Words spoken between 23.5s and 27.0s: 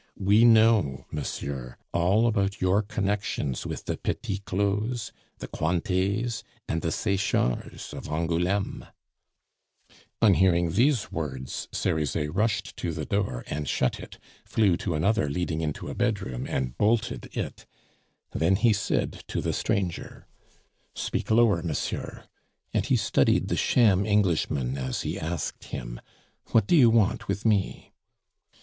sham Englishman as he asked him, "What do you